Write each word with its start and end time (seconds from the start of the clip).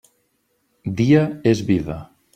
Dia 1.03 1.23
és 1.53 1.65
vida. 1.71 2.03